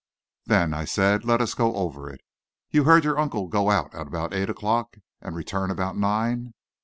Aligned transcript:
"Then," 0.47 0.73
I 0.73 0.85
said, 0.85 1.25
"let 1.25 1.41
us 1.41 1.53
go 1.53 1.75
over 1.75 2.09
it. 2.11 2.21
You 2.71 2.85
heard 2.85 3.03
your 3.03 3.19
uncle 3.19 3.47
go 3.47 3.69
out 3.69 3.93
at 3.93 4.07
about 4.07 4.33
eight 4.33 4.49
o'clock 4.49 4.97
and 5.21 5.35
return 5.35 5.69
about 5.69 5.95
nine?" 5.95 6.55